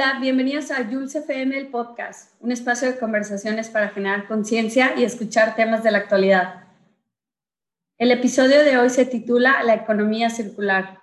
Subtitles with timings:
[0.00, 5.02] Hola, bienvenidos a Jules FM, el podcast, un espacio de conversaciones para generar conciencia y
[5.02, 6.66] escuchar temas de la actualidad.
[7.98, 11.00] El episodio de hoy se titula La economía circular.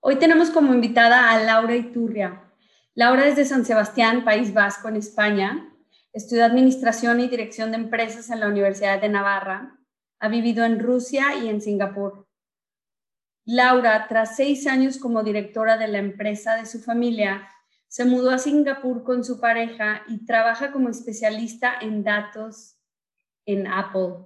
[0.00, 2.42] Hoy tenemos como invitada a Laura Iturria,
[2.96, 5.68] Laura es de San Sebastián, País Vasco, en España.
[6.12, 9.76] Estudió Administración y Dirección de Empresas en la Universidad de Navarra.
[10.20, 12.28] Ha vivido en Rusia y en Singapur.
[13.44, 17.48] Laura, tras seis años como directora de la empresa de su familia,
[17.88, 22.76] se mudó a Singapur con su pareja y trabaja como especialista en datos
[23.44, 24.24] en Apple.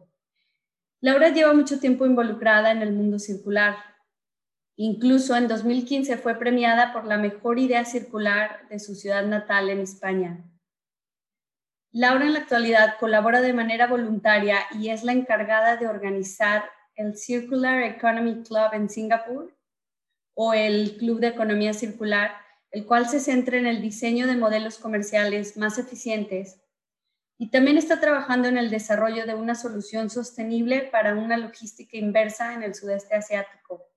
[1.00, 3.76] Laura lleva mucho tiempo involucrada en el mundo circular,
[4.80, 9.80] Incluso en 2015 fue premiada por la mejor idea circular de su ciudad natal en
[9.80, 10.44] España.
[11.90, 17.16] Laura en la actualidad colabora de manera voluntaria y es la encargada de organizar el
[17.16, 19.52] Circular Economy Club en Singapur
[20.34, 22.36] o el Club de Economía Circular,
[22.70, 26.60] el cual se centra en el diseño de modelos comerciales más eficientes
[27.36, 32.54] y también está trabajando en el desarrollo de una solución sostenible para una logística inversa
[32.54, 33.88] en el sudeste asiático.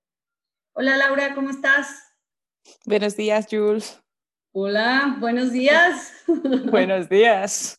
[0.73, 2.13] Hola Laura, ¿cómo estás?
[2.85, 4.01] Buenos días, Jules.
[4.53, 6.13] Hola, buenos días.
[6.71, 7.77] buenos días.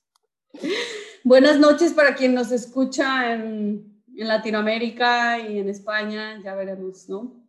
[1.25, 7.49] Buenas noches para quien nos escucha en, Latinoamérica y en España, ya veremos, ¿no?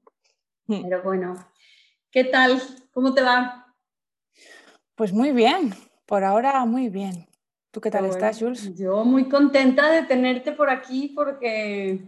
[0.65, 0.81] Hmm.
[0.83, 1.35] Pero bueno,
[2.09, 2.61] ¿qué tal?
[2.93, 3.75] ¿Cómo te va?
[4.95, 5.73] Pues muy bien,
[6.05, 7.27] por ahora muy bien.
[7.69, 8.73] ¿Tú qué tal estás, Jules?
[8.75, 12.01] Yo muy contenta de tenerte por aquí porque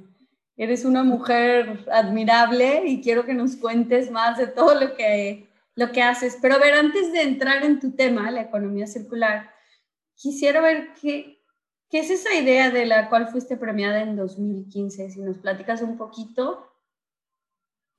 [0.58, 5.92] Eres una mujer admirable y quiero que nos cuentes más de todo lo que, lo
[5.92, 6.38] que haces.
[6.42, 9.49] Pero a ver, antes de entrar en tu tema, la economía circular,
[10.15, 11.44] quisiera ver qué,
[11.89, 15.11] qué es esa idea de la cual fuiste premiada en 2015.
[15.11, 16.71] Si nos platicas un poquito.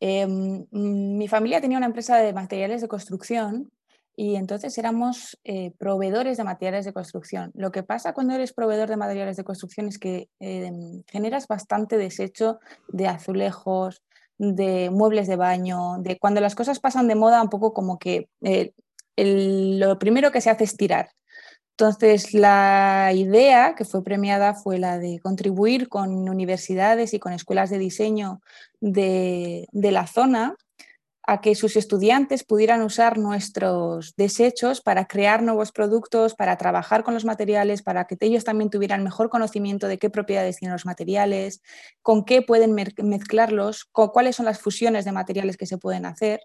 [0.00, 3.70] Em, mi familia tenía una empresa de materiales de construcción
[4.16, 7.52] y entonces éramos eh, proveedores de materiales de construcción.
[7.54, 11.98] Lo que pasa cuando eres proveedor de materiales de construcción es que em, generas bastante
[11.98, 14.02] desecho de azulejos,
[14.38, 18.28] de muebles de baño, de cuando las cosas pasan de moda, un poco como que
[18.42, 18.72] eh,
[19.16, 21.10] lo primero que se hace es tirar.
[21.72, 27.68] Entonces, la idea que fue premiada fue la de contribuir con universidades y con escuelas
[27.68, 28.40] de diseño
[28.80, 30.56] de, de la zona
[31.26, 37.14] a que sus estudiantes pudieran usar nuestros desechos para crear nuevos productos, para trabajar con
[37.14, 41.62] los materiales, para que ellos también tuvieran mejor conocimiento de qué propiedades tienen los materiales,
[42.00, 46.40] con qué pueden mezclarlos, con cuáles son las fusiones de materiales que se pueden hacer.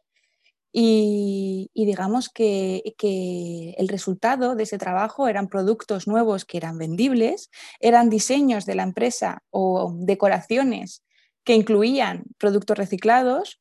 [0.74, 7.52] Y, digamos que, que, el resultado de ese trabajo eran productos nuevos que eran vendibles,
[7.81, 11.03] eran diseños de la empresa o decoraciones
[11.44, 13.61] que incluían productos reciclados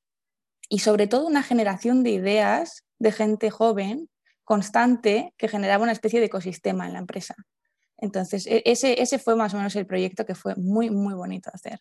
[0.71, 4.09] y sobre todo una generación de ideas de gente joven,
[4.45, 7.35] constante, que generaba una especie de ecosistema en la empresa.
[7.99, 11.51] Entonces, e, ese, ese fue más o menos el proyecto que fue muy, muy bonito
[11.53, 11.81] hacer.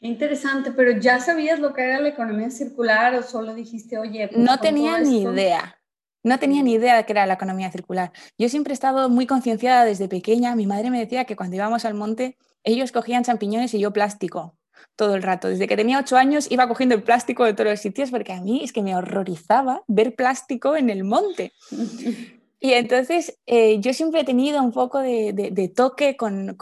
[0.00, 4.40] interesante, pero ¿ya sabías lo que era la economía circular o solo dijiste, oye, pues,
[4.40, 5.74] no tenía ni idea.
[6.22, 8.12] No tenía ni idea de qué era la economía circular.
[8.36, 10.54] Yo siempre he estado muy concienciada desde pequeña.
[10.54, 14.57] Mi madre me decía que cuando íbamos al monte, ellos cogían champiñones y yo plástico
[14.96, 15.48] todo el rato.
[15.48, 18.40] Desde que tenía ocho años iba cogiendo el plástico de todos los sitios porque a
[18.40, 21.52] mí es que me horrorizaba ver plástico en el monte.
[22.60, 26.56] Y entonces eh, yo siempre he tenido un poco de, toque con,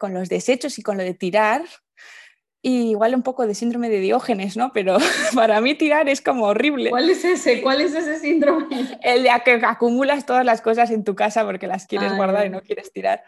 [0.00, 1.62] los desechos y con lo de tirar.
[2.62, 4.72] Y igual un poco de síndrome de Diógenes, ¿no?
[4.72, 4.98] Pero
[5.34, 6.90] para mí tirar es como horrible.
[6.90, 7.60] ¿Cuál es ese?
[7.60, 8.66] ¿Cuál es ese síndrome?
[9.02, 12.50] El de que acumulas todas las cosas en tu casa porque las quieres guardar y
[12.50, 13.22] no quieres tirar.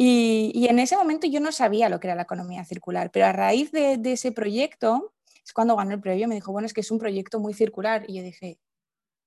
[0.00, 3.32] Y, en ese momento yo no sabía lo que era la economía circular, pero a
[3.32, 5.12] raíz de, ese proyecto,
[5.44, 8.04] es cuando ganó el premio, me dijo, bueno, es que es un proyecto muy circular.
[8.06, 8.60] Y yo dije,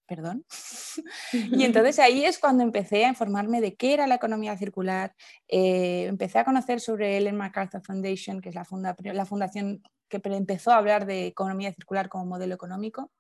[0.08, 0.46] perdón.
[1.34, 5.14] y entonces ahí es cuando empecé a informarme de qué era la economía circular.
[5.50, 8.66] Eh, empecé a conocer sobre Ellen MacArthur Foundation, que es la,
[9.14, 13.12] la fundación que empezó a hablar de economía circular como modelo económico.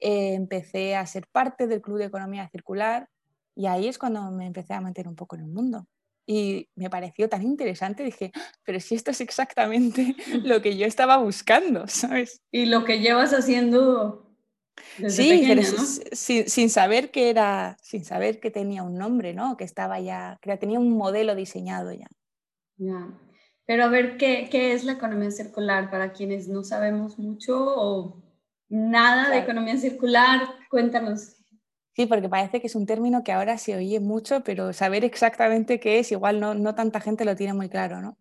[0.00, 3.10] Eh, empecé a ser parte del Club de Economía Circular
[3.54, 5.86] y ahí es cuando me empecé a meter un poco en el mundo
[6.30, 10.14] y me pareció tan interesante, dije, ah, pero si esto es exactamente
[10.44, 12.42] lo que yo estaba buscando, ¿sabes?
[12.52, 14.30] Y lo que llevas haciendo
[14.98, 15.62] desde sí, pero
[16.12, 19.56] sin, saber que era, sin saber que tenía un nombre, ¿no?
[19.56, 22.08] Que estaba ya, que tenía un modelo diseñado ya.
[22.76, 23.08] Ya.
[23.64, 28.22] Pero a ver, ¿qué, ¿qué, es la economía circular para quienes no sabemos mucho o
[28.68, 30.42] nada de economía circular?
[30.68, 31.37] Cuéntanos.
[31.98, 35.80] Sí, porque parece que es un término que ahora se oye mucho, pero saber exactamente
[35.80, 38.16] qué es, igual no, no tanta gente lo tiene muy claro, ¿no?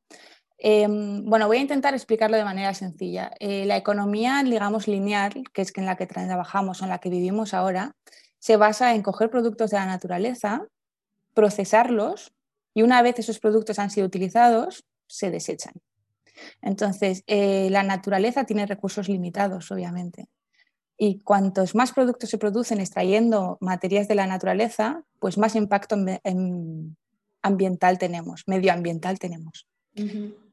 [0.57, 3.31] Em, bueno, voy a intentar explicarlo de manera sencilla.
[3.39, 7.53] Eh, la economía, digamos, lineal, que es en la que trabajamos en la que vivimos
[7.53, 7.91] ahora,
[8.39, 10.65] se basa en coger productos de la naturaleza,
[11.35, 12.33] procesarlos
[12.73, 15.73] y una vez esos productos han sido utilizados, se desechan.
[16.63, 20.25] Entonces, eh, la naturaleza tiene recursos limitados, obviamente.
[20.97, 25.95] Y cuantos más productos se producen extrayendo materias de la naturaleza, pues más impacto
[27.41, 29.67] ambiental tenemos, medioambiental tenemos.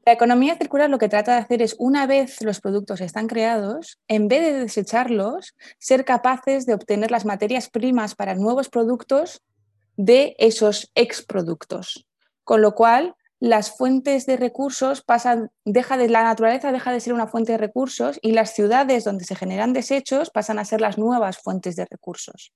[0.05, 3.99] La economía circular lo que trata de hacer es, una vez los productos están creados,
[4.07, 9.41] en vez de desecharlos, ser capaces de obtener las materias primas para nuevos productos
[9.97, 12.05] de esos exproductos.
[12.43, 13.15] Con lo cual,
[13.45, 17.59] las fuentes de recursos pasan, deja de la naturaleza deja de ser una fuente de
[17.59, 21.85] recursos y las ciudades donde se generan desechos pasan a ser las nuevas fuentes de
[21.85, 22.53] recursos.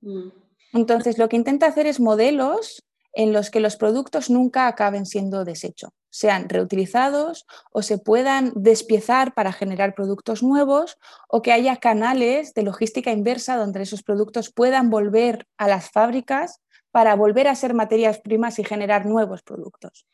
[0.00, 0.30] Mm.
[0.72, 5.44] Entonces, lo que intenta hacer es modelos en los que los productos nunca acaben siendo
[5.44, 10.98] desecho, sean reutilizados o se puedan despiezar para generar productos nuevos
[11.28, 16.60] o que haya canales de logística inversa donde esos productos puedan volver a las fábricas
[16.90, 20.04] para volver a ser materias primas y generar nuevos productos.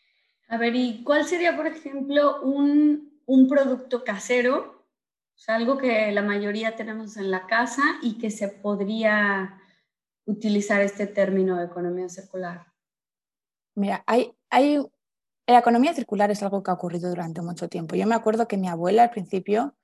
[0.48, 4.86] A ver, ¿y cuál sería, por ejemplo, un, producto casero?
[5.46, 9.60] Algo que la mayoría tenemos en la casa y que se podría
[10.24, 12.66] utilizar este término de economía circular.
[13.74, 14.84] Mira, hay, hay,
[15.46, 17.94] la economía circular es algo que ha ocurrido durante mucho tiempo.
[17.94, 19.76] Yo me acuerdo que mi abuela al principio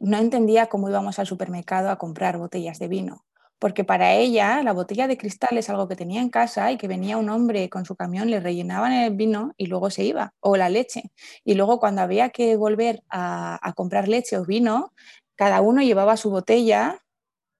[0.00, 3.27] no entendía cómo íbamos al supermercado a comprar botellas de vino
[3.58, 6.88] porque para ella la botella de cristal es algo que tenía en casa y que
[6.88, 10.56] venía un hombre con su camión, le rellenaban el vino y luego se iba, o
[10.56, 11.10] la leche.
[11.44, 14.92] Y luego cuando había que volver a, comprar leche o vino,
[15.34, 17.04] cada uno llevaba su botella,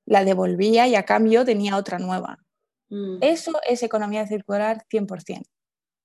[0.06, 2.38] la devolvía y a cambio tenía otra nueva.
[2.90, 3.18] Mm.
[3.20, 5.46] Eso es economía circular 100%,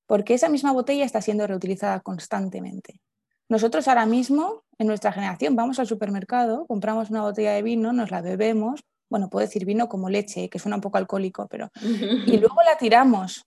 [0.07, 2.99] porque esa misma botella está siendo reutilizada constantemente.
[3.47, 8.09] Nosotros ahora mismo, en nuestra generación, vamos al supermercado, compramos una botella de vino, nos
[8.09, 11.69] la bebemos, bueno, puedo decir vino como leche, que suena un poco alcohólico, pero...
[12.25, 13.45] Y luego la tiramos,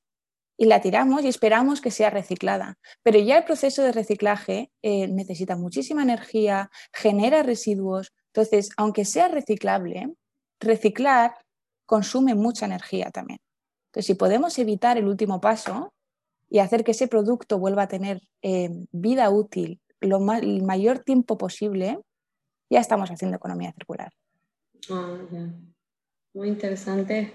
[0.57, 2.79] y la tiramos y esperamos que sea reciclada.
[3.03, 8.13] Pero ya el proceso de reciclaje eh, necesita muchísima energía, genera residuos.
[8.29, 10.15] Entonces, aunque sea reciclable,
[10.61, 11.35] reciclar
[11.85, 13.41] consume mucha energía también.
[13.89, 15.93] Entonces, si podemos evitar el último paso
[16.49, 21.37] y hacer que ese producto vuelva a tener eh, vida útil lo el mayor tiempo
[21.37, 21.99] posible,
[22.71, 24.13] ya estamos haciendo economía circular.
[24.91, 25.19] Ah,
[26.35, 27.33] Muy interesante.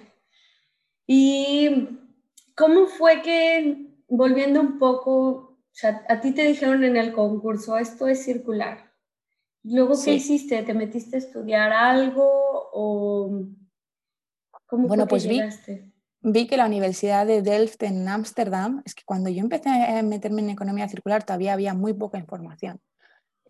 [1.07, 1.88] ¿Y
[2.56, 7.77] cómo fue que, volviendo un poco, o sea, a ti te dijeron en el concurso,
[7.77, 8.92] esto es circular?
[9.63, 10.63] Luego, ¿qué hiciste?
[10.63, 12.24] ¿Te metiste a estudiar algo
[12.74, 13.45] o
[14.65, 15.42] cómo bueno, pues Vi,
[16.21, 20.42] vi que la Universidad de Delft en Ámsterdam, es que cuando yo empecé a meterme
[20.42, 22.80] en economía circular todavía había muy poca información.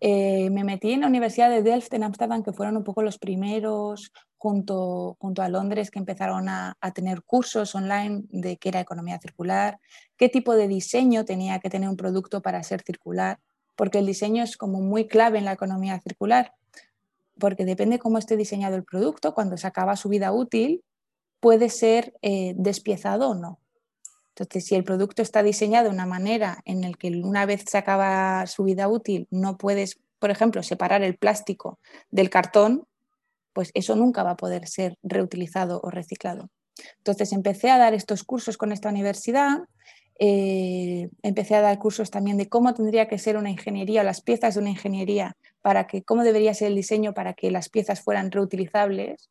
[0.04, 3.18] Eh, me metí en la Universidad de Delft en Ámsterdam, que fueron un poco los
[3.18, 9.20] primeros, junto, junto a Londres, que empezaron a, tener cursos online de qué era economía
[9.20, 9.78] circular,
[10.16, 13.38] qué tipo de diseño tenía que tener un producto para ser circular,
[13.76, 16.52] porque el diseño es como muy clave en la economía circular,
[17.38, 20.82] porque depende cómo esté diseñado el producto, cuando se acaba su vida útil,
[21.38, 23.61] puede ser eh, despiezado o no.
[24.42, 27.78] Entonces, si el producto está diseñado de una manera en la que una vez se
[27.78, 31.78] acaba su vida útil no puedes, por ejemplo, separar el plástico
[32.10, 32.84] del cartón,
[33.52, 36.50] pues eso nunca va a poder ser reutilizado o reciclado.
[36.98, 39.60] Entonces, empecé a dar estos cursos con esta universidad.
[40.18, 44.54] Eh, empecé a dar cursos también de cómo tendría que ser una ingeniería, las piezas
[44.54, 48.32] de una ingeniería, para que cómo debería ser el diseño para que las piezas fueran
[48.32, 49.30] reutilizables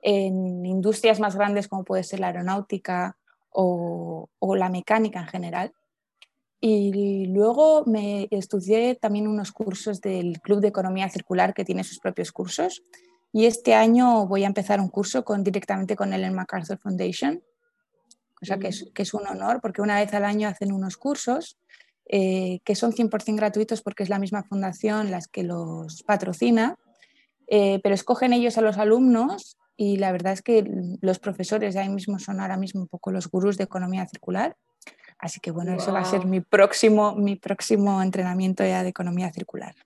[0.00, 3.16] en industrias más grandes como puede ser la aeronáutica
[3.50, 5.72] o, la mecánica en general.
[6.60, 12.00] Y luego me estudié también unos cursos del Club de Economía Circular que tiene sus
[12.00, 12.82] propios cursos.
[13.32, 17.42] Y este año voy a empezar un curso con, directamente con el MacArthur Foundation,
[18.40, 20.96] o sea que es, que es un honor porque una vez al año hacen unos
[20.96, 21.58] cursos
[22.10, 26.76] eh, que son 100% gratuitos porque es la misma fundación las que los patrocina,
[27.48, 30.68] eh, pero escogen ellos a los alumnos y la verdad es que
[31.00, 34.56] los profesores de ahí mismo son ahora mismo un poco los gurús de economía circular.
[35.20, 39.32] Así que bueno, eso va a ser mi próximo, mi próximo entrenamiento ya de economía
[39.32, 39.76] circular.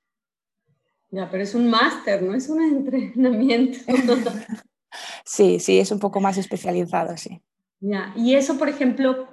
[1.11, 3.81] Ya, pero es un máster, no es un entrenamiento.
[5.27, 7.43] sí, sí, es un poco más especializado, sí.
[7.81, 9.29] Ya, y eso, por ejemplo,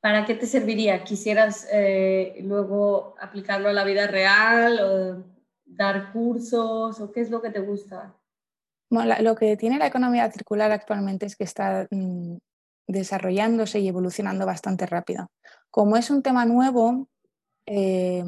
[0.00, 1.04] ¿para qué te serviría?
[1.04, 5.24] ¿Quisieras eh, luego aplicarlo a la vida real o
[5.64, 8.14] dar cursos o qué es lo que te gusta?
[9.02, 12.36] Lo que tiene la economía circular actualmente es que está mm,
[12.86, 15.30] desarrollándose y evolucionando bastante rápido.
[15.70, 17.08] Como es un tema nuevo,
[17.66, 18.24] eh,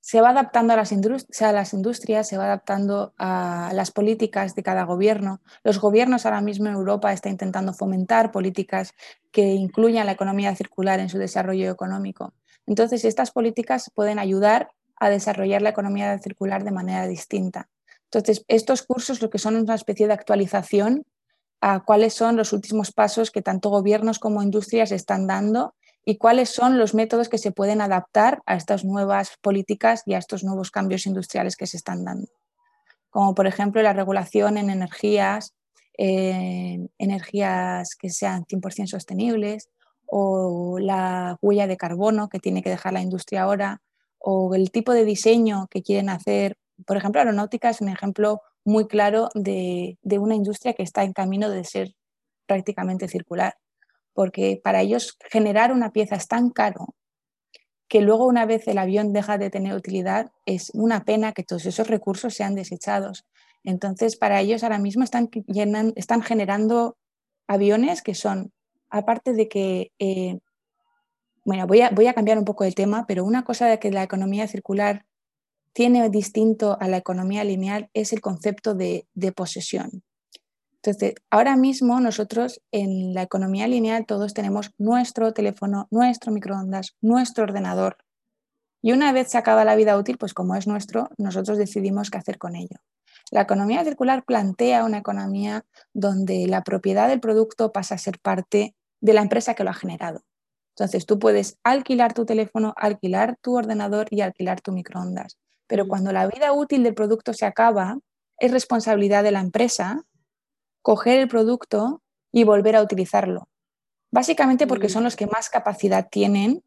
[0.00, 4.62] se va adaptando a las, a las, industrias, se va adaptando a las políticas de
[4.62, 5.40] cada gobierno.
[5.64, 8.94] Los gobiernos ahora mismo en Europa están intentando fomentar políticas
[9.32, 12.34] que incluyan la economía circular en su desarrollo económico.
[12.66, 17.68] Entonces, estas políticas pueden ayudar a desarrollar la economía circular de manera distinta.
[18.10, 21.04] Entonces, estos cursos lo que son una especie de actualización
[21.60, 26.50] a cuáles son los últimos pasos que tanto gobiernos como industrias están dando y cuáles
[26.50, 30.70] son los métodos que se pueden adaptar a estas nuevas políticas y a estos nuevos
[30.70, 32.28] cambios industriales que se están dando.
[33.10, 35.54] Como por ejemplo la regulación en energías,
[35.98, 39.70] energías que sean 100% sostenibles
[40.06, 43.80] o la huella de carbono que tiene que dejar la industria ahora
[44.18, 46.56] o el tipo de diseño que quieren hacer.
[46.84, 51.48] Por ejemplo, aeronáutica es un ejemplo muy claro de, una industria que está en camino
[51.48, 51.94] de ser
[52.46, 53.54] prácticamente circular,
[54.12, 56.94] porque para ellos generar una pieza es tan caro
[57.88, 61.64] que luego una vez el avión deja de tener utilidad, es una pena que todos
[61.66, 63.24] esos recursos sean desechados.
[63.62, 65.30] Entonces, para ellos ahora mismo están,
[65.94, 66.96] están generando
[67.46, 68.52] aviones que son,
[68.90, 70.40] aparte de que, eh,
[71.44, 73.92] bueno, voy a, voy a cambiar un poco el tema, pero una cosa de que
[73.92, 75.05] la economía circular
[75.76, 79.06] tiene distinto a la economía lineal es el concepto de,
[79.36, 80.02] posesión.
[80.76, 87.44] Entonces, ahora mismo nosotros en la economía lineal todos tenemos nuestro teléfono, nuestro microondas, nuestro
[87.44, 87.98] ordenador.
[88.80, 92.16] Y una vez se acaba la vida útil, pues como es nuestro, nosotros decidimos qué
[92.16, 92.78] hacer con ello.
[93.30, 98.74] La economía circular plantea una economía donde la propiedad del producto pasa a ser parte
[99.02, 100.22] de la empresa que lo ha generado.
[100.70, 105.36] Entonces tú puedes alquilar tu teléfono, alquilar tu ordenador y alquilar tu microondas.
[105.66, 107.98] Pero cuando la vida útil del producto se acaba,
[108.38, 110.04] es responsabilidad de la empresa
[110.82, 113.48] coger el producto y volver a utilizarlo.
[114.12, 116.62] Básicamente porque son los que más capacidad tienen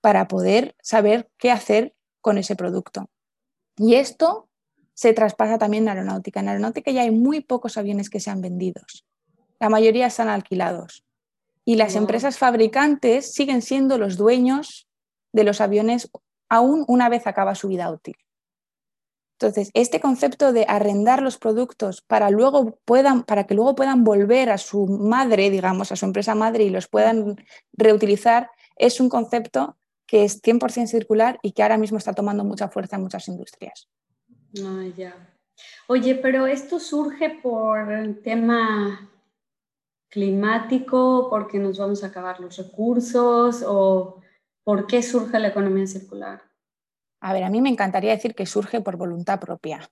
[0.00, 3.08] para poder saber qué hacer con ese producto.
[3.76, 4.48] Y esto
[4.94, 6.40] se traspasa también en aeronáutica.
[6.40, 9.06] En aeronáutica ya hay muy pocos aviones que sean vendidos.
[9.58, 11.04] La mayoría están alquilados.
[11.64, 14.88] Y las empresas fabricantes siguen siendo los dueños
[15.32, 16.10] de los aviones
[16.48, 18.16] aún una vez acaba su vida útil.
[19.40, 24.50] Entonces, este concepto de arrendar los productos para, luego puedan, para que luego puedan volver
[24.50, 27.36] a su madre, digamos, a su empresa madre y los puedan
[27.72, 32.68] reutilizar, es un concepto que es 100% circular y que ahora mismo está tomando mucha
[32.68, 33.88] fuerza en muchas industrias.
[34.62, 35.14] Ah, ya.
[35.88, 39.10] Oye, pero esto surge por el tema
[40.10, 44.20] climático, porque nos vamos a acabar los recursos o
[44.64, 46.49] por qué surge la economía circular.
[47.20, 49.90] A ver, a mí me encantaría decir que surge por voluntad propia,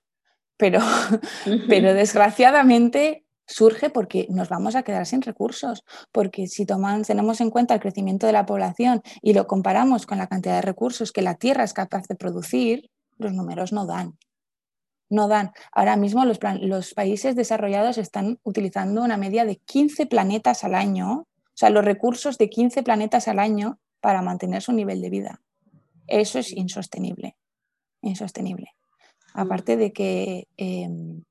[0.57, 0.79] pero,
[1.67, 7.49] pero desgraciadamente surge porque nos vamos a quedar sin recursos, porque si tomamos, tenemos en
[7.49, 11.23] cuenta el crecimiento de la población y lo comparamos con la cantidad de recursos que
[11.23, 14.17] la Tierra es capaz de producir, los números no dan.
[15.09, 15.51] No dan.
[15.71, 21.21] Ahora mismo los, los países desarrollados están utilizando una media de 15 planetas al año,
[21.21, 25.41] o sea, los recursos de 15 planetas al año para mantener su nivel de vida.
[26.09, 27.35] Eso es insostenible,
[28.01, 28.73] insostenible.
[29.33, 29.39] Mm.
[29.39, 31.23] Aparte de que em,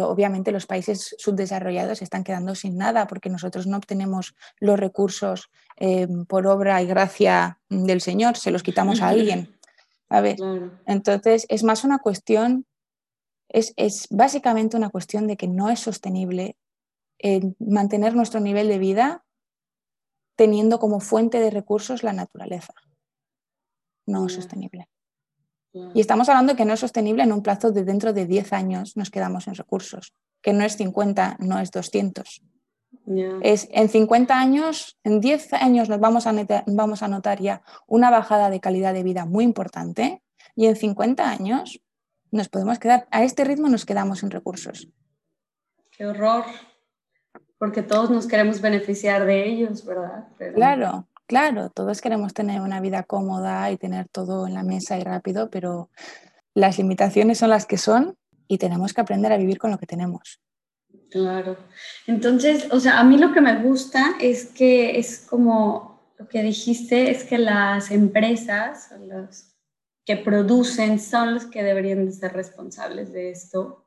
[0.00, 6.26] obviamente los países subdesarrollados están quedando sin nada porque nosotros no obtenemos los recursos em,
[6.26, 9.56] por obra y gracia del Señor, se los quitamos a alguien.
[10.08, 10.38] A ver,
[10.86, 12.66] entonces es más una cuestión,
[13.48, 13.74] es,
[14.10, 16.56] básicamente una cuestión de que no es sostenible
[17.58, 19.24] mantener nuestro nivel de vida
[20.34, 22.72] teniendo como fuente de recursos la naturaleza
[24.08, 24.88] no es sostenible.
[25.94, 28.52] Y estamos hablando de que no es sostenible en un plazo de dentro de 10
[28.52, 32.42] años nos quedamos en recursos, que no es 50, no es 200.
[33.42, 36.34] Es en 50 años, en 10 años nos vamos a,
[36.66, 40.22] vamos a notar ya una bajada de calidad de vida muy importante
[40.56, 41.80] y en 50 años
[42.30, 44.88] nos podemos quedar, a este ritmo nos quedamos sin recursos.
[45.90, 46.44] Qué horror,
[47.58, 50.28] porque todos nos queremos beneficiar de ellos, ¿verdad?
[50.54, 55.04] Claro, Claro, todos queremos tener una vida cómoda y tener todo en la mesa y
[55.04, 55.90] rápido, pero
[56.54, 58.16] las limitaciones son las que son
[58.48, 60.40] y tenemos que aprender a vivir con lo que tenemos.
[61.10, 61.58] Claro.
[62.06, 66.42] Entonces, o sea, a mí lo que me gusta es que es como lo que
[66.42, 69.54] dijiste, es que las empresas, los
[70.06, 73.84] que producen, son los que deberían de ser responsables de esto.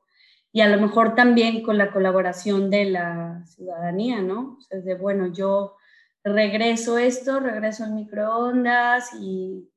[0.54, 4.58] Y a lo mejor también con la colaboración de la ciudadanía, ¿no?
[4.60, 5.78] O sea, de, bueno, yo
[6.24, 9.70] regreso esto, regreso al microondas y,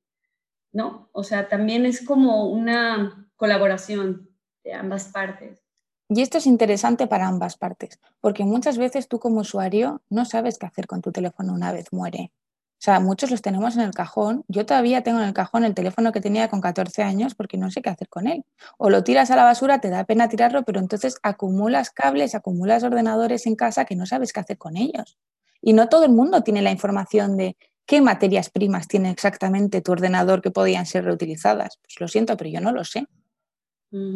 [0.73, 1.09] ¿no?
[1.13, 4.31] O sea, también es como una colaboración
[4.63, 5.63] de ambas partes.
[6.09, 10.59] Y esto es interesante para ambas partes, porque muchas veces tú como usuario no sabes
[10.59, 12.31] qué hacer con tu teléfono una vez muere.
[12.75, 14.45] O sea, muchos los tenemos en el cajón.
[14.47, 17.71] Yo todavía tengo en el cajón el teléfono que tenía con 14 años porque no
[17.71, 18.45] sé qué hacer con él.
[18.77, 22.83] O lo tiras a la basura, te da pena tirarlo, pero entonces acumulas cables, acumulas
[22.83, 25.17] ordenadores en casa que no sabes qué hacer con ellos.
[25.67, 27.57] Y no todo el mundo tiene la información de
[27.87, 31.79] qué materias primas tiene exactamente tu ordenador que podían ser reutilizadas.
[31.83, 33.07] Pues lo siento, pero yo no lo sé.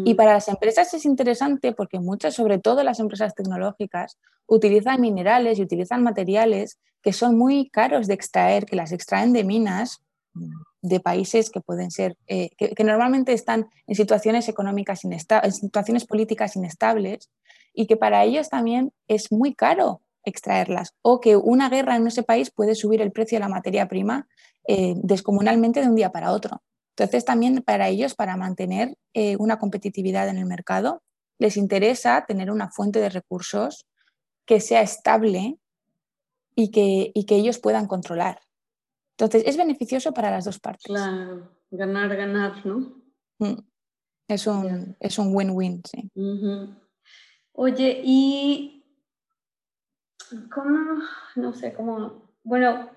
[0.05, 5.59] Y para las empresas es interesante porque muchas, sobre todo las empresas tecnológicas, utilizan minerales
[5.59, 10.02] y utilizan materiales que son muy caros de extraer, que las extraen de minas
[10.83, 16.05] de países que pueden ser, eh, que, normalmente están en situaciones económicas inestables, en situaciones
[16.05, 17.31] políticas inestables
[17.73, 22.22] y que para ellos también es muy caro extraerlas o que una guerra en ese
[22.22, 24.26] país puede subir el precio de la materia prima
[24.66, 26.62] eh, descomunalmente de un día para otro.
[26.96, 31.02] Entonces, también para ellos, para mantener eh, una competitividad en el mercado,
[31.38, 33.87] les interesa tener una fuente de recursos
[34.44, 35.58] que sea estable
[36.54, 38.40] y que, que ellos puedan controlar.
[39.16, 40.84] Entonces, es beneficioso para las dos partes.
[40.84, 43.00] Claro, ganar, ganar, ¿no?
[43.38, 43.60] Mm.
[44.28, 46.10] Es un es un win-win, sí.
[47.52, 48.77] Oye, y
[50.52, 51.02] cómo,
[51.37, 52.90] no sé, cómo, bueno,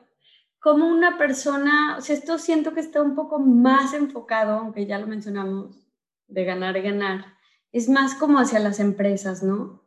[0.60, 5.00] como una persona, o sea, esto siento que está un poco más enfocado, aunque ya
[5.00, 5.88] lo mencionamos,
[6.28, 7.26] de ganar ganar,
[7.72, 9.82] es más como hacia las empresas, ¿no?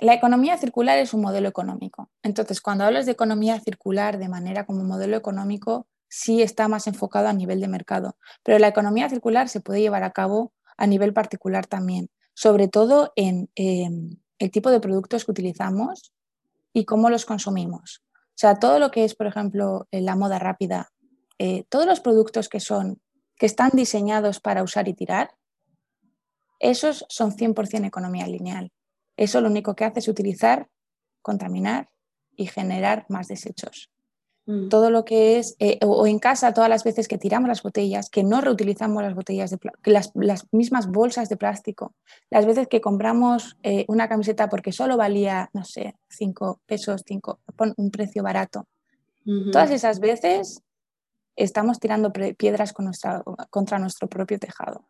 [0.00, 2.10] La economía circular es un modelo económico.
[2.22, 7.28] Entonces, cuando hablas de economía circular de manera como modelo económico, sí está más enfocado
[7.28, 8.16] a nivel de mercado.
[8.44, 13.12] Pero la economía circular se puede llevar a cabo a nivel particular también, sobre todo
[13.16, 16.12] en em, el tipo de productos que utilizamos
[16.72, 18.02] y cómo los consumimos.
[18.12, 20.90] O sea, todo lo que es, por ejemplo, la moda rápida,
[21.38, 23.00] eh, todos los productos que son,
[23.36, 25.34] que están diseñados para usar y tirar,
[26.58, 28.72] esos son 100% economía lineal.
[29.16, 30.68] Eso lo único que hace es utilizar,
[31.22, 31.90] contaminar
[32.36, 33.90] y generar más desechos.
[34.50, 34.68] Mm.
[34.68, 38.10] Todo lo que es, eh, o, en casa, todas las veces que tiramos las botellas,
[38.10, 41.94] que no reutilizamos las botellas, de las, las, mismas bolsas de plástico,
[42.30, 47.38] las veces que compramos eh, una camiseta porque solo valía, no sé, 5 pesos, cinco,
[47.76, 48.66] un precio barato.
[49.52, 50.62] Todas esas veces
[51.36, 54.88] estamos tirando piedras con nuestra, contra nuestro propio tejado.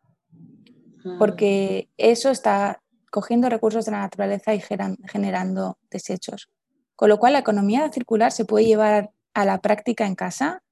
[1.19, 6.49] Porque eso está cogiendo recursos de la naturaleza y generando desechos.
[6.97, 10.63] Con lo cual, la economía circular se puede llevar a la práctica en casa,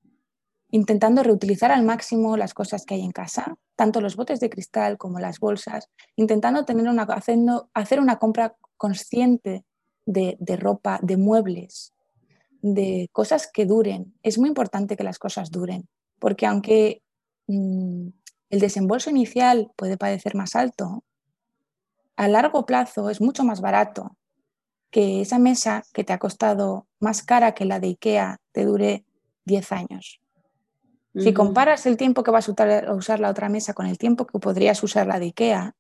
[0.71, 4.99] intentando reutilizar al máximo las cosas que hay en casa, tanto los botes de cristal
[4.99, 9.65] como las bolsas, intentando tener una, haciendo, hacer una compra consciente
[10.05, 11.95] de, ropa, de muebles,
[12.61, 14.15] de cosas que duren.
[14.23, 17.03] Es muy importante que las cosas duren, porque aunque
[17.47, 18.09] mm,
[18.51, 21.05] el desembolso inicial puede parecer más alto,
[22.17, 24.17] a largo plazo es mucho más barato
[24.91, 29.05] que esa mesa que te ha costado más cara que la de IKEA te dure
[29.45, 30.21] 10 años.
[31.15, 34.41] Si comparas el tiempo que vas a usar, la otra mesa con el tiempo que
[34.41, 35.77] podrías usar la de IKEA,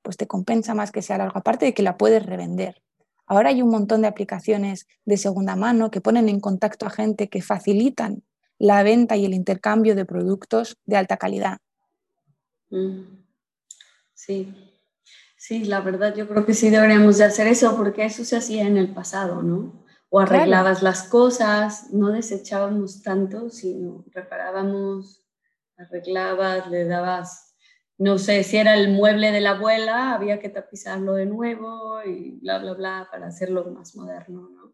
[0.00, 2.82] pues te compensa más que sea largo, aparte de que la puedes revender.
[3.26, 7.28] Ahora hay un montón de aplicaciones de segunda mano que ponen en contacto a gente
[7.28, 8.22] que facilitan
[8.58, 11.58] la venta y el intercambio de productos de alta calidad.
[14.14, 14.54] Sí,
[15.36, 18.66] Sí, la verdad yo creo que sí deberíamos de hacer eso porque eso se hacía
[18.66, 19.87] en el pasado, ¿no?
[20.10, 25.26] O arreglabas las cosas, no desechábamos tanto, sino reparábamos,
[25.76, 27.54] arreglabas, le dabas,
[27.98, 32.38] no sé, si era el mueble de la abuela, había que tapizarlo de nuevo y
[32.40, 34.72] bla, bla, bla para hacerlo más moderno, ¿no?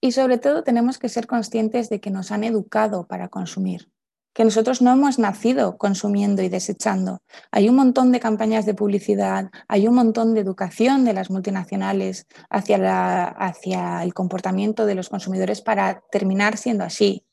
[0.00, 3.90] Y sobre todo tenemos que ser conscientes de que nos han educado para consumir
[4.36, 7.22] que nosotros no hemos nacido consumiendo y desechando.
[7.50, 12.26] Hay un montón de campañas de publicidad, hay un montón de educación de las multinacionales
[12.50, 17.24] hacia, hacia el comportamiento de los consumidores para terminar siendo así.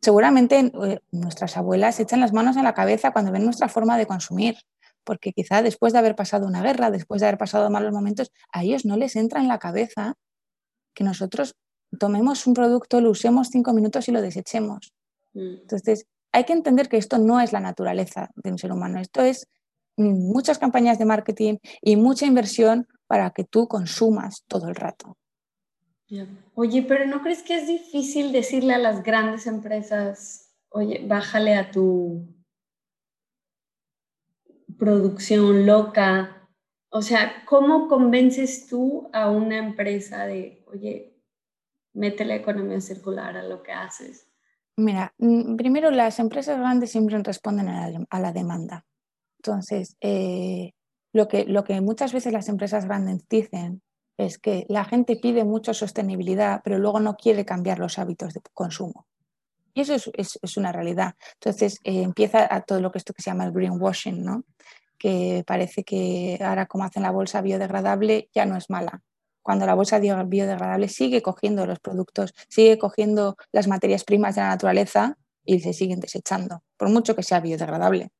[0.00, 4.06] Seguramente eh, nuestras abuelas echan las manos en la cabeza cuando ven nuestra forma de
[4.06, 4.54] consumir,
[5.02, 8.62] porque quizá después de haber pasado una guerra, después de haber pasado malos momentos, a
[8.62, 10.14] ellos no les entra en la cabeza
[10.94, 11.56] que nosotros
[11.98, 14.92] tomemos un producto, lo usemos cinco minutos y lo desechemos.
[15.34, 15.60] Mm.
[15.62, 19.22] Entonces, hay que entender que esto no es la naturaleza de un ser humano, esto
[19.22, 19.46] es
[19.96, 25.18] muchas campañas de marketing y mucha inversión para que tú consumas todo el rato.
[26.54, 31.70] Oye, pero ¿no crees que es difícil decirle a las grandes empresas, oye, bájale a
[31.70, 32.26] tu
[34.78, 36.50] producción loca?
[36.90, 41.18] O sea, ¿cómo convences tú a una empresa de, oye,
[41.94, 44.31] mete la economía circular a lo que haces?
[44.76, 48.84] Mira, mm, primero las empresas grandes siempre responden a la, demanda.
[49.38, 50.72] Entonces, eh,
[51.12, 53.82] lo que, lo que muchas veces las empresas grandes dicen
[54.16, 58.40] es que la gente pide mucho sostenibilidad, pero luego no quiere cambiar los hábitos de
[58.52, 59.06] consumo.
[59.74, 61.14] Y eso es, una realidad.
[61.34, 64.44] Entonces eh, empieza a todo lo que esto que se llama el greenwashing, ¿no?
[65.02, 69.02] que parece que ahora como hacen la bolsa biodegradable ya no es mala.
[69.42, 74.48] Cuando la bolsa biodegradable sigue cogiendo los productos, sigue cogiendo las materias primas de la
[74.48, 78.10] naturaleza y se siguen desechando, por mucho que sea biodegradable.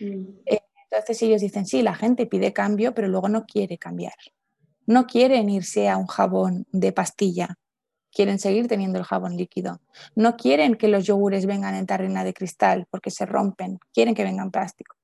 [0.00, 0.40] Mm.
[0.46, 4.14] Eh, entonces ellos dicen, sí, la gente pide cambio, pero luego no quiere cambiar.
[4.86, 7.58] No quieren irse a un jabón de pastilla,
[8.12, 9.80] quieren seguir teniendo el jabón líquido.
[10.14, 14.24] No quieren que los yogures vengan en tarrina de cristal porque se rompen, quieren que
[14.24, 14.96] vengan plástico.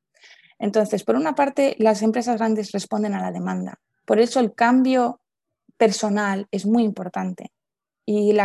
[0.59, 3.81] Entonces, por una parte, las empresas grandes responden a la demanda.
[4.05, 5.20] Por eso el cambio
[5.81, 7.53] personal es muy importante.
[8.05, 8.37] Y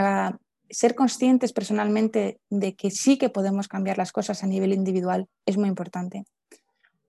[0.70, 5.58] ser conscientes personalmente de que sí que podemos cambiar las cosas a nivel individual es
[5.58, 6.24] muy importante.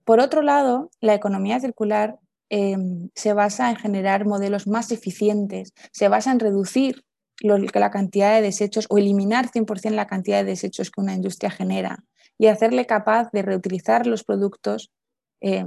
[0.03, 6.09] Por otro lado, la economía circular em, se basa en generar modelos más eficientes, se
[6.09, 7.05] basa en reducir
[7.39, 12.03] la cantidad de desechos o eliminar 100% la cantidad de desechos que una industria genera
[12.37, 14.91] y hacerle capaz de reutilizar los productos
[15.39, 15.65] eh,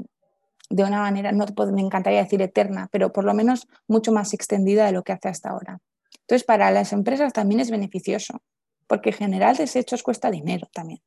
[0.70, 4.87] de una manera, no me encantaría decir eterna, pero por lo menos mucho más extendida
[4.87, 5.80] de lo que hace hasta ahora.
[6.20, 8.40] Entonces, para las empresas también es beneficioso,
[8.87, 11.00] porque generar desechos cuesta dinero también.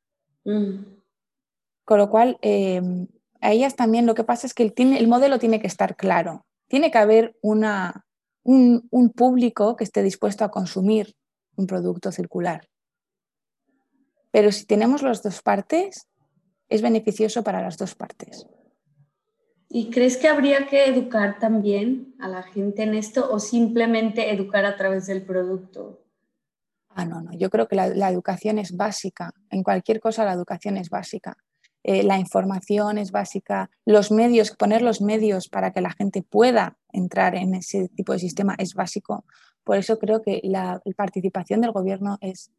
[0.44, 0.84] Mm.
[1.86, 3.08] Con lo cual, em,
[3.40, 6.46] a ellas también lo que pasa es que el, modelo tiene que estar claro.
[6.68, 8.06] Tiene que haber una,
[8.44, 11.16] un, público que esté dispuesto a consumir
[11.56, 12.68] un producto circular.
[14.32, 16.08] Pero si tenemos las dos partes,
[16.68, 18.46] es beneficioso para las dos partes.
[19.74, 24.66] ¿Y crees que habría que educar también a la gente en esto o simplemente educar
[24.66, 26.06] a través del producto?
[26.90, 27.34] Ah, no, no.
[27.34, 29.34] Yo creo que la educación es básica.
[29.50, 31.38] En cualquier cosa la educación es básica.
[31.84, 36.78] Eh, la información es básica, los medios, poner los medios para que la gente pueda
[36.94, 39.26] entrar en ese tipo de sistema es básico.
[39.66, 42.52] Por eso creo que la, participación del gobierno es,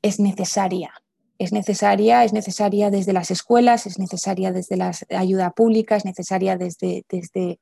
[0.00, 0.90] es necesaria.
[1.38, 6.56] Es necesaria, es necesaria desde las escuelas, es necesaria desde la ayuda pública, es necesaria
[6.56, 7.60] desde, desde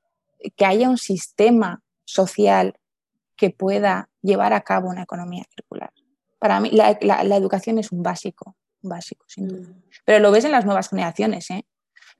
[0.56, 2.78] que haya un sistema social
[3.36, 5.92] que pueda llevar a cabo una economía circular.
[6.38, 9.68] Para mí la educación es un básico básico, sin duda.
[9.68, 9.82] Mm.
[10.04, 11.50] Pero lo ves en las nuevas generaciones.
[11.50, 11.64] ¿eh?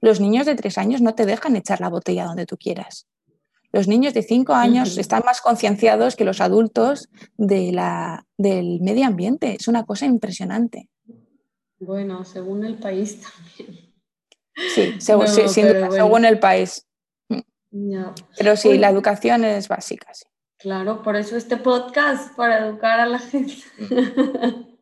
[0.01, 3.07] Los niños de tres años no te dejan echar la botella donde tú quieras.
[3.71, 9.05] Los niños de cinco años están más concienciados que los adultos de la, del medio
[9.05, 9.57] ambiente.
[9.59, 10.89] Es una cosa impresionante.
[11.79, 13.21] Bueno, según el país
[13.57, 13.87] también.
[14.73, 16.87] Sí, según, el país.
[18.37, 20.11] Pero sí, la educación es básica.
[20.13, 20.25] Sí.
[20.57, 23.55] Claro, por eso este podcast, para educar a la gente.
[23.79, 24.67] Mm.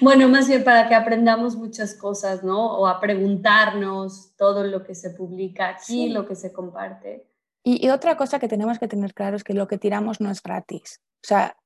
[0.00, 2.78] Bueno, más bien para que aprendamos muchas cosas, ¿no?
[2.78, 7.26] O a preguntarnos todo lo que se publica aquí, lo que se comparte.
[7.64, 10.42] Y, otra cosa que tenemos que tener claro es que lo que tiramos no es
[10.42, 11.00] gratis.
[11.24, 11.56] O sea,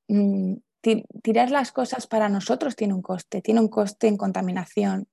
[1.22, 5.08] tirar las cosas para nosotros tiene un coste, tiene un coste en contaminación,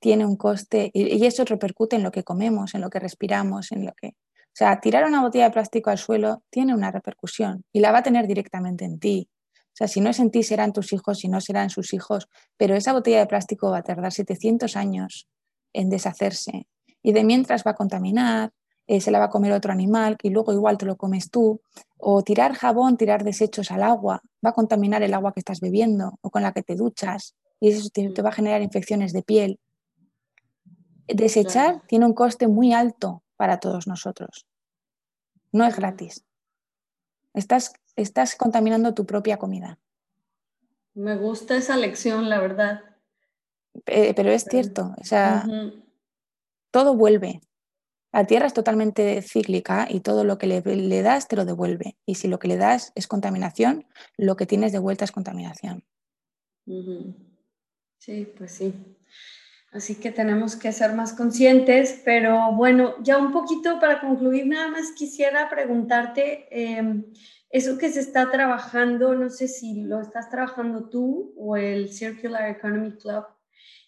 [0.00, 3.72] tiene un coste, y, y eso repercute en lo que comemos, en lo que respiramos,
[3.72, 4.08] en lo que...
[4.08, 7.98] O sea, tirar una botella de plástico al suelo tiene una repercusión y la va
[7.98, 9.28] a tener directamente en ti,
[9.72, 12.28] o sea, si no es en ti, serán tus hijos, si no serán sus hijos,
[12.56, 15.28] pero esa botella de plástico va a tardar 700 años
[15.72, 16.66] en deshacerse
[17.02, 18.50] y de mientras va a contaminar,
[18.90, 21.60] eh, se la va a comer otro animal y luego igual te lo comes tú,
[21.96, 26.18] o tirar jabón, tirar desechos al agua, va a contaminar el agua que estás bebiendo
[26.22, 29.22] o con la que te duchas y eso te, te va a generar infecciones de
[29.22, 29.60] piel.
[31.06, 34.46] Desechar tiene un coste muy alto para todos nosotros.
[35.52, 36.24] No es gratis.
[37.32, 39.78] Estás estás contaminando tu propia comida.
[40.94, 42.80] Me gusta esa lección, la verdad.
[43.86, 45.46] Eh, pero es cierto, o sea,
[46.72, 47.40] todo vuelve.
[48.12, 51.96] La Tierra es totalmente cíclica y todo lo que le, das te lo devuelve.
[52.06, 55.84] Y si lo que le das es contaminación, lo que tienes de vuelta es contaminación.
[57.98, 58.74] Sí, pues sí.
[59.72, 64.66] Así que tenemos que ser más conscientes, pero bueno, ya un poquito para concluir, nada
[64.66, 67.04] más quisiera preguntarte, em,
[67.50, 72.50] eso que se está trabajando, no sé si lo estás trabajando tú o el Circular
[72.50, 73.24] Economy Club,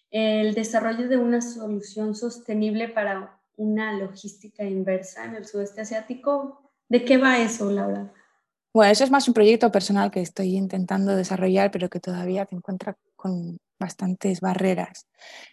[0.09, 6.71] el desarrollo de una solución sostenible para una logística inversa en el sudeste asiático.
[6.89, 8.13] ¿De qué va eso, Laura?
[8.73, 12.55] Bueno, eso es más un proyecto personal que estoy intentando desarrollar, pero que todavía se
[12.55, 15.07] encuentra con bastantes barreras.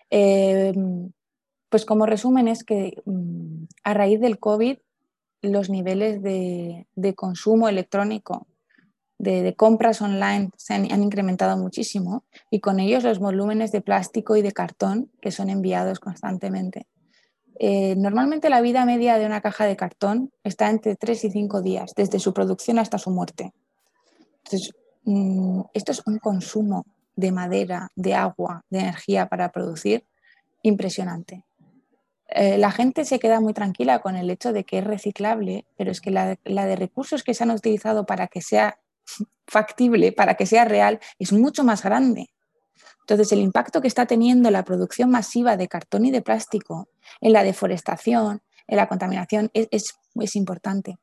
[0.09, 0.73] Eh,
[1.69, 4.79] pues como resumen es que mm, a raíz del COVID
[5.43, 6.87] los niveles de,
[7.17, 8.47] consumo electrónico,
[9.19, 14.43] de, compras online se han, incrementado muchísimo y con ellos los volúmenes de plástico y
[14.43, 16.87] de cartón que son enviados constantemente.
[17.59, 21.63] Eh, normalmente la vida media de una caja de cartón está entre 3 y 5
[21.63, 23.53] días, desde su producción hasta su muerte.
[24.45, 24.73] Entonces,
[25.05, 26.87] mm, esto es un consumo
[27.17, 30.05] de madera, de agua, de energía para producir
[30.63, 31.45] impresionante.
[32.29, 35.91] Eh, la gente se queda muy tranquila con el hecho de que es reciclable, pero
[35.91, 38.79] es que la, la de recursos que se han utilizado para que sea
[39.47, 42.31] factible, para que sea real, es mucho más grande.
[43.11, 46.89] Entonces, el impacto que está teniendo la producción masiva de cartón y de plástico
[47.21, 49.97] en la deforestación, en la contaminación, es,
[50.37, 50.97] importante.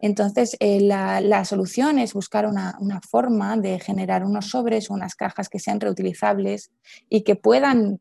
[0.00, 5.48] Entonces, eh, la, solución es buscar una, forma de generar unos sobres o unas cajas
[5.48, 6.72] que sean reutilizables
[7.08, 8.00] y que puedan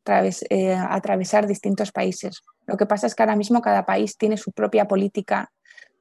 [0.49, 2.41] eh, atravesar distintos países.
[2.65, 5.51] Lo que pasa es que ahora mismo cada país tiene su propia política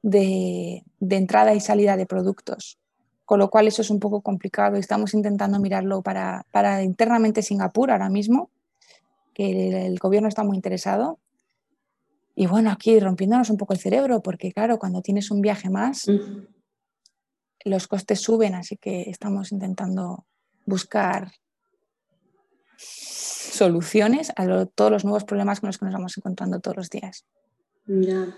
[0.01, 2.79] de entrada y salida de productos
[3.25, 4.77] con lo cual eso es un poco complicado.
[4.77, 6.45] Estamos intentando mirarlo para,
[6.83, 8.51] internamente Singapur ahora mismo,
[9.35, 11.19] que el, gobierno está muy interesado.
[12.35, 16.07] Y bueno, aquí rompiéndonos un poco el cerebro, porque claro, cuando tienes un viaje más,
[17.65, 20.25] los costes suben, así que estamos intentando
[20.67, 21.33] buscar
[22.77, 27.25] soluciones a todos los nuevos problemas con los que nos vamos encontrando todos los días.
[27.87, 28.35] Ya.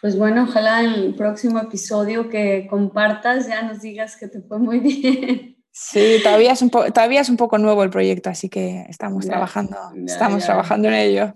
[0.00, 4.58] Pues bueno, ojalá en el próximo episodio que compartas ya nos digas que te fue
[4.58, 5.56] muy bien.
[5.70, 9.76] Sí, todavía es un, todavía es un poco nuevo el proyecto, así que estamos trabajando,
[10.06, 11.34] estamos trabajando en ello.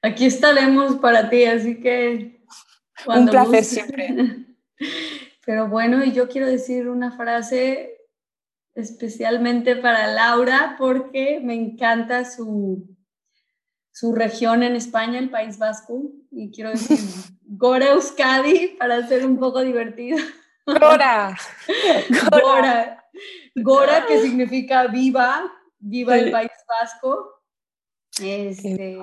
[0.00, 2.42] Aquí estaremos para ti, así que
[3.06, 4.46] un placer siempre.
[5.46, 7.94] Pero bueno, y yo quiero decir una frase
[8.74, 12.88] especialmente para Laura porque me encanta su,
[13.92, 16.98] su región en España, el País Vasco, y quiero decir
[17.46, 20.18] Gora Euskadi para ser un poco divertido.
[20.66, 21.36] Gora.
[22.30, 23.04] Gora.
[23.54, 27.42] Gora, que significa viva, viva el País Vasco.
[28.20, 28.96] Este,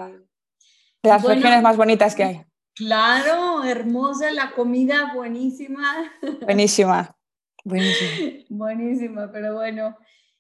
[1.04, 2.45] las regiones más bonitas que hay.
[2.75, 6.12] Claro, hermosa, la comida buenísima.
[6.41, 7.15] Buenísima.
[7.63, 8.43] Buenísima.
[8.49, 9.97] Buenísima, pero bueno.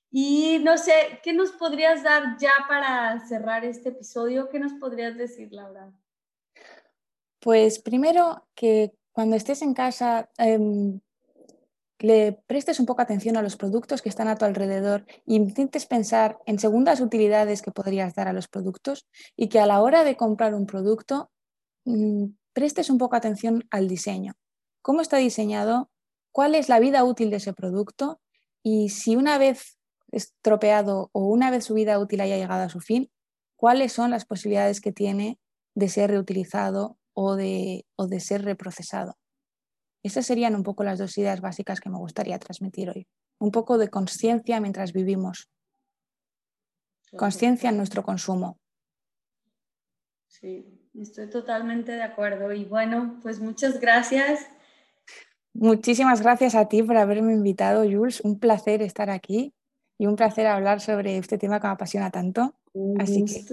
[0.09, 4.49] Y no sé, ¿qué nos podrías dar ya para cerrar este episodio?
[4.49, 5.91] ¿Qué nos podrías decir, Laura?
[7.41, 11.01] Pues primero que cuando estés en casa em,
[11.97, 15.87] le prestes un poco atención a los productos que están a tu alrededor e intentes
[15.87, 20.03] pensar en segundas utilidades que podrías dar a los productos y que a la hora
[20.03, 21.31] de comprar un producto
[21.85, 24.33] mm, prestes un poco atención al diseño.
[24.83, 25.89] ¿Cómo está diseñado?
[26.31, 28.21] ¿Cuál es la vida útil de ese producto?
[28.61, 29.79] Y si una vez
[30.11, 33.09] estropeado o una vez su vida útil haya llegado a su fin,
[33.55, 35.39] ¿cuáles son las posibilidades que tiene
[35.73, 39.17] de ser reutilizado o de, o de ser reprocesado.
[40.03, 43.07] Esas serían un poco las dos ideas básicas que me gustaría transmitir hoy.
[43.39, 45.49] Un poco de conciencia mientras vivimos.
[47.17, 48.57] Conciencia en nuestro consumo.
[50.27, 52.53] Sí, estoy totalmente de acuerdo.
[52.53, 54.47] Y bueno, pues muchas gracias.
[55.53, 58.21] Muchísimas gracias a ti por haberme invitado, Jules.
[58.21, 59.53] Un placer estar aquí
[59.97, 62.55] y un placer hablar sobre este tema que me apasiona tanto.
[62.99, 63.45] Así que...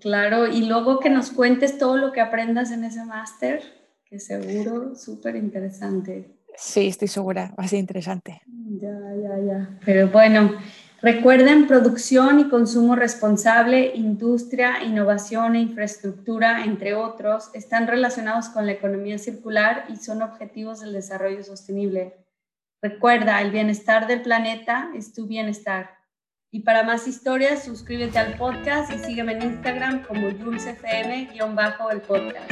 [0.00, 3.62] Claro, y luego que nos cuentes todo lo que aprendas en ese máster,
[4.04, 6.38] que seguro súper interesante.
[6.56, 8.42] Sí, estoy segura, va a ser interesante.
[8.80, 9.78] Ya, ya, ya.
[9.84, 10.52] Pero bueno,
[11.00, 18.72] recuerden producción y consumo responsable, industria, innovación e infraestructura, entre otros, están relacionados con la
[18.72, 22.16] economía circular y son objetivos del desarrollo sostenible.
[22.82, 25.97] Recuerda, el bienestar del planeta es tu bienestar.
[26.50, 32.50] Y para más historias, suscríbete al podcast y sígueme en Instagram como JulesFM-el podcast.